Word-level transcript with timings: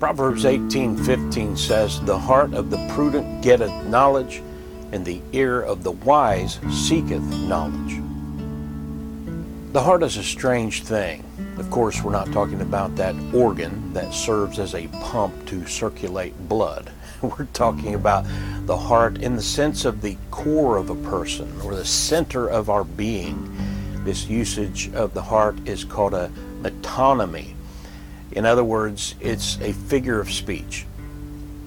Proverbs 0.00 0.44
18:15 0.44 1.56
says, 1.56 2.00
"The 2.00 2.18
heart 2.18 2.54
of 2.54 2.70
the 2.70 2.78
prudent 2.94 3.42
getteth 3.42 3.84
knowledge, 3.86 4.40
and 4.92 5.04
the 5.04 5.20
ear 5.32 5.60
of 5.60 5.82
the 5.82 5.90
wise 5.90 6.60
seeketh 6.70 7.28
knowledge." 7.48 8.00
The 9.72 9.82
heart 9.82 10.04
is 10.04 10.16
a 10.16 10.22
strange 10.22 10.84
thing. 10.84 11.24
Of 11.58 11.68
course, 11.70 12.00
we're 12.04 12.12
not 12.12 12.30
talking 12.30 12.60
about 12.60 12.94
that 12.94 13.16
organ 13.34 13.92
that 13.92 14.14
serves 14.14 14.60
as 14.60 14.72
a 14.72 14.86
pump 15.00 15.34
to 15.46 15.66
circulate 15.66 16.48
blood. 16.48 16.92
We're 17.20 17.48
talking 17.52 17.96
about 17.96 18.24
the 18.66 18.76
heart 18.76 19.18
in 19.18 19.34
the 19.34 19.42
sense 19.42 19.84
of 19.84 20.00
the 20.00 20.16
core 20.30 20.76
of 20.76 20.90
a 20.90 20.94
person 20.94 21.52
or 21.64 21.74
the 21.74 21.84
center 21.84 22.48
of 22.48 22.70
our 22.70 22.84
being. 22.84 23.52
This 24.04 24.28
usage 24.28 24.92
of 24.94 25.12
the 25.14 25.22
heart 25.22 25.58
is 25.66 25.82
called 25.82 26.14
a 26.14 26.30
metonymy. 26.62 27.57
In 28.38 28.46
other 28.46 28.62
words, 28.62 29.16
it's 29.18 29.58
a 29.60 29.72
figure 29.72 30.20
of 30.20 30.30
speech. 30.30 30.86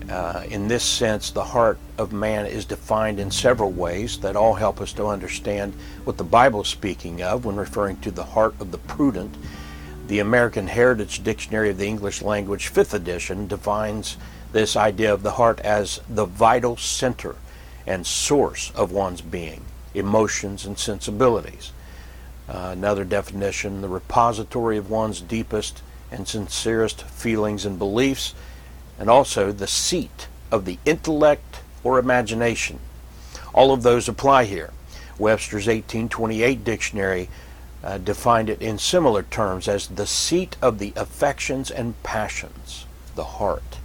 Uh, 0.09 0.45
in 0.47 0.69
this 0.69 0.85
sense, 0.85 1.29
the 1.29 1.43
heart 1.43 1.77
of 1.97 2.13
man 2.13 2.45
is 2.45 2.63
defined 2.63 3.19
in 3.19 3.29
several 3.29 3.71
ways 3.71 4.19
that 4.19 4.37
all 4.37 4.53
help 4.53 4.79
us 4.79 4.93
to 4.93 5.07
understand 5.07 5.73
what 6.05 6.15
the 6.15 6.23
Bible 6.23 6.61
is 6.61 6.69
speaking 6.69 7.21
of 7.21 7.43
when 7.43 7.57
referring 7.57 7.97
to 7.99 8.09
the 8.09 8.23
heart 8.23 8.55
of 8.61 8.71
the 8.71 8.77
prudent. 8.77 9.35
The 10.07 10.19
American 10.19 10.67
Heritage 10.67 11.25
Dictionary 11.25 11.71
of 11.71 11.77
the 11.77 11.87
English 11.87 12.21
Language, 12.21 12.71
5th 12.71 12.93
edition, 12.93 13.47
defines 13.47 14.15
this 14.53 14.77
idea 14.77 15.13
of 15.13 15.23
the 15.23 15.31
heart 15.31 15.59
as 15.59 15.99
the 16.07 16.25
vital 16.25 16.77
center 16.77 17.35
and 17.85 18.07
source 18.07 18.71
of 18.75 18.93
one's 18.93 19.19
being, 19.19 19.65
emotions, 19.93 20.65
and 20.65 20.79
sensibilities. 20.79 21.73
Uh, 22.47 22.69
another 22.71 23.03
definition, 23.03 23.81
the 23.81 23.89
repository 23.89 24.77
of 24.77 24.89
one's 24.89 25.19
deepest 25.19 25.83
and 26.11 26.27
sincerest 26.27 27.03
feelings 27.03 27.65
and 27.65 27.79
beliefs, 27.79 28.35
and 28.99 29.09
also 29.09 29.51
the 29.51 29.67
seat 29.67 30.27
of 30.51 30.65
the 30.65 30.77
intellect 30.85 31.61
or 31.83 31.97
imagination. 31.97 32.79
All 33.53 33.73
of 33.73 33.83
those 33.83 34.07
apply 34.07 34.45
here. 34.45 34.71
Webster's 35.17 35.67
1828 35.67 36.63
dictionary 36.63 37.29
uh, 37.83 37.97
defined 37.97 38.49
it 38.49 38.61
in 38.61 38.77
similar 38.77 39.23
terms 39.23 39.67
as 39.67 39.87
the 39.87 40.05
seat 40.05 40.55
of 40.61 40.77
the 40.77 40.93
affections 40.95 41.71
and 41.71 42.01
passions, 42.03 42.85
the 43.15 43.23
heart 43.23 43.77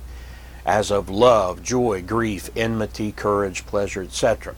as 0.66 0.90
of 0.90 1.08
love, 1.08 1.62
joy, 1.62 2.02
grief, 2.02 2.50
enmity, 2.56 3.12
courage, 3.12 3.64
pleasure, 3.66 4.02
etc., 4.02 4.54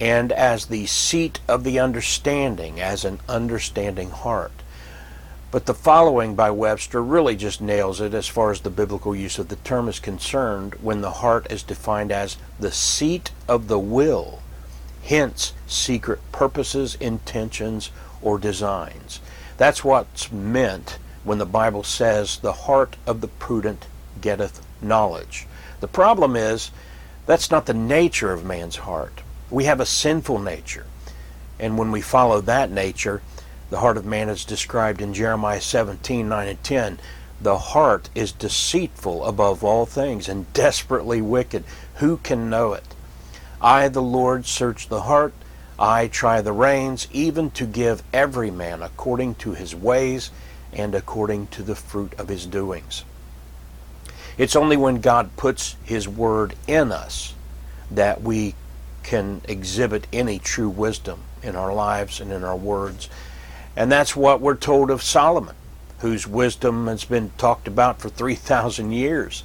and 0.00 0.32
as 0.32 0.66
the 0.66 0.86
seat 0.86 1.38
of 1.46 1.62
the 1.62 1.78
understanding, 1.78 2.80
as 2.80 3.04
an 3.04 3.20
understanding 3.28 4.10
heart. 4.10 4.50
But 5.50 5.66
the 5.66 5.74
following 5.74 6.36
by 6.36 6.52
Webster 6.52 7.02
really 7.02 7.34
just 7.34 7.60
nails 7.60 8.00
it 8.00 8.14
as 8.14 8.28
far 8.28 8.52
as 8.52 8.60
the 8.60 8.70
biblical 8.70 9.16
use 9.16 9.36
of 9.36 9.48
the 9.48 9.56
term 9.56 9.88
is 9.88 9.98
concerned 9.98 10.74
when 10.80 11.00
the 11.00 11.10
heart 11.10 11.50
is 11.50 11.64
defined 11.64 12.12
as 12.12 12.36
the 12.60 12.70
seat 12.70 13.32
of 13.48 13.66
the 13.66 13.78
will, 13.78 14.42
hence 15.02 15.52
secret 15.66 16.20
purposes, 16.30 16.94
intentions, 17.00 17.90
or 18.22 18.38
designs. 18.38 19.20
That's 19.56 19.82
what's 19.82 20.30
meant 20.30 20.98
when 21.24 21.38
the 21.38 21.46
Bible 21.46 21.82
says 21.82 22.38
the 22.38 22.52
heart 22.52 22.96
of 23.04 23.20
the 23.20 23.28
prudent 23.28 23.88
getteth 24.20 24.64
knowledge. 24.80 25.48
The 25.80 25.88
problem 25.88 26.36
is 26.36 26.70
that's 27.26 27.50
not 27.50 27.66
the 27.66 27.74
nature 27.74 28.32
of 28.32 28.44
man's 28.44 28.76
heart. 28.76 29.22
We 29.50 29.64
have 29.64 29.80
a 29.80 29.86
sinful 29.86 30.38
nature. 30.38 30.86
And 31.58 31.76
when 31.76 31.90
we 31.90 32.00
follow 32.00 32.40
that 32.42 32.70
nature, 32.70 33.20
the 33.70 33.78
heart 33.80 33.96
of 33.96 34.04
man 34.04 34.28
is 34.28 34.44
described 34.44 35.00
in 35.00 35.14
Jeremiah 35.14 35.60
17 35.60 36.28
9 36.28 36.48
and 36.48 36.62
10. 36.62 36.98
The 37.40 37.58
heart 37.58 38.10
is 38.14 38.32
deceitful 38.32 39.24
above 39.24 39.64
all 39.64 39.86
things 39.86 40.28
and 40.28 40.52
desperately 40.52 41.22
wicked. 41.22 41.64
Who 41.96 42.18
can 42.18 42.50
know 42.50 42.74
it? 42.74 42.84
I, 43.62 43.88
the 43.88 44.02
Lord, 44.02 44.44
search 44.46 44.88
the 44.88 45.02
heart. 45.02 45.32
I 45.78 46.08
try 46.08 46.42
the 46.42 46.52
reins, 46.52 47.08
even 47.10 47.50
to 47.52 47.64
give 47.64 48.02
every 48.12 48.50
man 48.50 48.82
according 48.82 49.36
to 49.36 49.54
his 49.54 49.74
ways 49.74 50.30
and 50.72 50.94
according 50.94 51.46
to 51.48 51.62
the 51.62 51.74
fruit 51.74 52.12
of 52.18 52.28
his 52.28 52.44
doings. 52.44 53.04
It's 54.40 54.56
only 54.56 54.78
when 54.78 55.02
God 55.02 55.36
puts 55.36 55.76
His 55.84 56.08
Word 56.08 56.54
in 56.66 56.92
us 56.92 57.34
that 57.90 58.22
we 58.22 58.54
can 59.02 59.42
exhibit 59.46 60.06
any 60.14 60.38
true 60.38 60.70
wisdom 60.70 61.20
in 61.42 61.56
our 61.56 61.74
lives 61.74 62.20
and 62.20 62.32
in 62.32 62.42
our 62.42 62.56
words. 62.56 63.10
And 63.76 63.90
that's 63.90 64.16
what 64.16 64.40
we're 64.40 64.56
told 64.56 64.90
of 64.90 65.02
Solomon, 65.02 65.54
whose 65.98 66.26
wisdom 66.26 66.86
has 66.86 67.04
been 67.04 67.30
talked 67.38 67.68
about 67.68 68.00
for 68.00 68.08
3,000 68.08 68.92
years. 68.92 69.44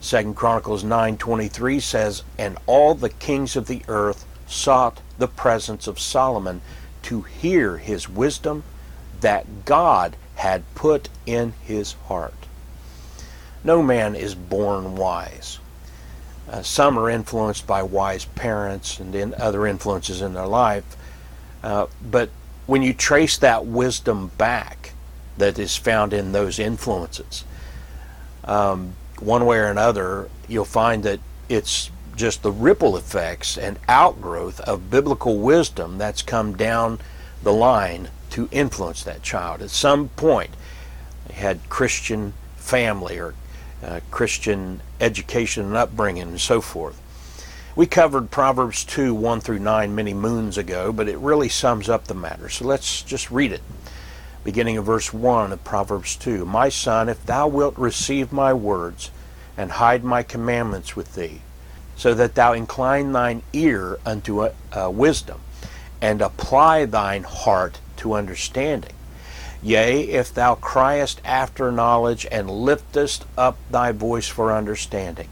Second 0.00 0.34
Chronicles 0.34 0.84
9:23 0.84 1.80
says, 1.80 2.22
"And 2.38 2.58
all 2.66 2.94
the 2.94 3.08
kings 3.08 3.56
of 3.56 3.66
the 3.66 3.82
earth 3.88 4.24
sought 4.46 5.00
the 5.18 5.28
presence 5.28 5.86
of 5.86 5.98
Solomon 5.98 6.60
to 7.02 7.22
hear 7.22 7.78
his 7.78 8.08
wisdom 8.08 8.64
that 9.20 9.64
God 9.64 10.16
had 10.36 10.62
put 10.74 11.08
in 11.26 11.54
his 11.62 11.94
heart." 12.08 12.34
no 13.64 13.82
man 13.82 14.14
is 14.14 14.34
born 14.34 14.94
wise. 14.94 15.58
Uh, 16.48 16.62
some 16.62 16.98
are 16.98 17.08
influenced 17.08 17.66
by 17.66 17.82
wise 17.82 18.26
parents 18.26 19.00
and 19.00 19.34
other 19.34 19.66
influences 19.66 20.20
in 20.20 20.34
their 20.34 20.46
life. 20.46 20.84
Uh, 21.62 21.86
but 22.02 22.28
when 22.66 22.82
you 22.82 22.94
trace 22.94 23.36
that 23.38 23.66
wisdom 23.66 24.28
back 24.38 24.92
that 25.36 25.58
is 25.58 25.76
found 25.76 26.12
in 26.12 26.32
those 26.32 26.58
influences, 26.58 27.44
um, 28.44 28.94
one 29.18 29.46
way 29.46 29.58
or 29.58 29.66
another, 29.66 30.28
you'll 30.48 30.64
find 30.64 31.02
that 31.02 31.20
it's 31.48 31.90
just 32.16 32.42
the 32.42 32.52
ripple 32.52 32.96
effects 32.96 33.58
and 33.58 33.78
outgrowth 33.88 34.60
of 34.60 34.90
biblical 34.90 35.38
wisdom 35.38 35.98
that's 35.98 36.22
come 36.22 36.56
down 36.56 36.98
the 37.42 37.52
line 37.52 38.08
to 38.30 38.48
influence 38.50 39.02
that 39.02 39.22
child. 39.22 39.62
At 39.62 39.70
some 39.70 40.08
point, 40.10 40.50
had 41.32 41.68
Christian 41.68 42.32
family 42.56 43.18
or 43.18 43.34
uh, 43.82 44.00
Christian 44.10 44.80
education 45.00 45.64
and 45.66 45.76
upbringing 45.76 46.22
and 46.22 46.40
so 46.40 46.60
forth. 46.60 47.00
We 47.76 47.86
covered 47.86 48.30
Proverbs 48.30 48.84
2 48.84 49.14
1 49.14 49.40
through 49.40 49.58
9 49.58 49.94
many 49.94 50.14
moons 50.14 50.56
ago, 50.56 50.92
but 50.92 51.08
it 51.08 51.18
really 51.18 51.48
sums 51.48 51.88
up 51.88 52.04
the 52.04 52.14
matter. 52.14 52.48
So 52.48 52.64
let's 52.64 53.02
just 53.02 53.30
read 53.30 53.50
it. 53.52 53.62
Beginning 54.44 54.76
of 54.76 54.84
verse 54.84 55.12
1 55.12 55.52
of 55.52 55.64
Proverbs 55.64 56.14
2 56.16 56.44
My 56.44 56.68
son, 56.68 57.08
if 57.08 57.26
thou 57.26 57.48
wilt 57.48 57.76
receive 57.76 58.32
my 58.32 58.52
words 58.52 59.10
and 59.56 59.72
hide 59.72 60.04
my 60.04 60.22
commandments 60.22 60.94
with 60.94 61.14
thee, 61.14 61.40
so 61.96 62.14
that 62.14 62.36
thou 62.36 62.52
incline 62.52 63.12
thine 63.12 63.42
ear 63.52 63.98
unto 64.06 64.40
uh, 64.40 64.52
uh 64.72 64.90
wisdom 64.90 65.40
and 66.00 66.20
apply 66.20 66.84
thine 66.84 67.24
heart 67.24 67.80
to 67.96 68.14
understanding 68.14 68.94
Yea, 69.64 70.02
if 70.02 70.34
thou 70.34 70.56
criest 70.56 71.22
after 71.24 71.72
knowledge 71.72 72.26
and 72.30 72.50
liftest 72.50 73.24
up 73.38 73.56
thy 73.70 73.92
voice 73.92 74.28
for 74.28 74.52
understanding, 74.52 75.28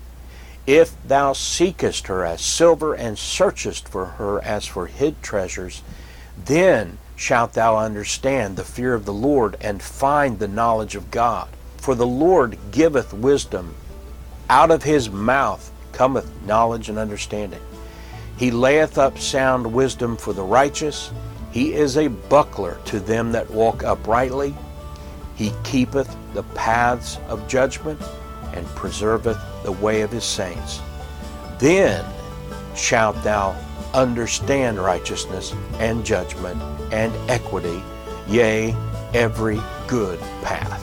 if 0.67 0.95
thou 1.06 1.33
seekest 1.33 2.06
her 2.06 2.25
as 2.25 2.41
silver 2.41 2.95
and 2.95 3.19
searchest 3.19 3.89
for 3.89 4.06
her 4.06 4.43
as 4.45 4.67
for 4.67 4.87
hid 4.87 5.23
treasures, 5.23 5.83
then 6.45 6.99
shalt 7.17 7.53
thou 7.53 7.77
understand 7.77 8.56
the 8.56 8.65
fear 8.65 8.95
of 8.95 9.05
the 9.05 9.12
Lord 9.12 9.56
and 9.61 9.83
find 9.83 10.39
the 10.39 10.49
knowledge 10.49 10.95
of 10.95 11.11
God. 11.11 11.49
For 11.77 11.95
the 11.95 12.06
Lord 12.06 12.59
giveth 12.71 13.12
wisdom, 13.12 13.75
out 14.49 14.71
of 14.71 14.83
his 14.83 15.11
mouth 15.11 15.71
cometh 15.93 16.31
knowledge 16.47 16.89
and 16.89 16.99
understanding. 16.99 17.61
He 18.37 18.50
layeth 18.50 18.99
up 18.99 19.19
sound 19.19 19.73
wisdom 19.73 20.17
for 20.17 20.33
the 20.33 20.43
righteous 20.43 21.11
he 21.53 21.75
is 21.75 21.99
a 21.99 22.09
buckler 22.09 22.79
to 22.87 22.99
them 22.99 23.33
that 23.33 23.50
walk 23.50 23.84
uprightly. 23.84 24.55
He 25.37 25.53
keepeth 25.64 26.17
the 26.32 26.43
paths 26.43 27.19
of 27.29 27.47
judgment 27.47 28.00
and 28.55 28.67
preserveth 28.69 29.38
the 29.62 29.73
way 29.73 30.03
of 30.03 30.11
his 30.11 30.25
saints. 30.25 30.81
Then 31.59 32.05
shalt 32.75 33.23
thou 33.23 33.56
understand 33.94 34.79
righteousness 34.79 35.55
and 35.75 36.05
judgment 36.05 36.61
and 36.93 37.12
equity, 37.31 37.82
yea, 38.26 38.75
every 39.14 39.61
good 39.87 40.19
path. 40.43 40.81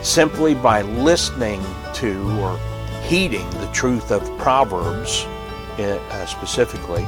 Simply 0.04 0.54
by 0.54 0.82
listening 0.82 1.62
to 1.94 2.28
or 2.40 2.58
heeding 3.02 3.48
the 3.50 3.70
truth 3.72 4.10
of 4.10 4.22
Proverbs 4.38 5.24
uh, 5.78 6.26
specifically, 6.26 7.06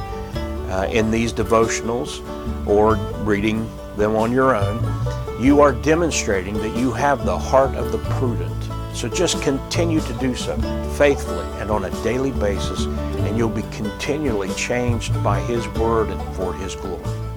uh, 0.69 0.87
in 0.91 1.09
these 1.09 1.33
devotionals 1.33 2.21
or 2.67 2.95
reading 3.23 3.69
them 3.97 4.15
on 4.15 4.31
your 4.31 4.55
own, 4.55 4.79
you 5.39 5.61
are 5.61 5.73
demonstrating 5.73 6.53
that 6.55 6.75
you 6.75 6.91
have 6.91 7.25
the 7.25 7.37
heart 7.37 7.75
of 7.75 7.91
the 7.91 7.97
prudent. 8.15 8.58
So 8.93 9.07
just 9.07 9.41
continue 9.41 10.01
to 10.01 10.13
do 10.13 10.35
so 10.35 10.57
faithfully 10.97 11.45
and 11.59 11.71
on 11.71 11.85
a 11.85 12.03
daily 12.03 12.31
basis, 12.31 12.85
and 12.85 13.37
you'll 13.37 13.49
be 13.49 13.63
continually 13.71 14.49
changed 14.55 15.23
by 15.23 15.39
His 15.41 15.67
Word 15.69 16.09
and 16.09 16.35
for 16.35 16.53
His 16.53 16.75
glory. 16.75 17.28